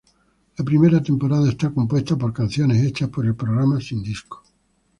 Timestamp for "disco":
4.01-4.41